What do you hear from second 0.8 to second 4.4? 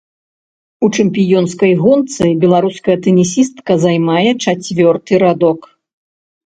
У чэмпіёнскай гонцы беларуская тэнісістка займае